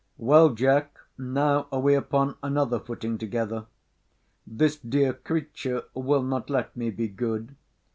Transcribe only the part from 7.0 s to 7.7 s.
good.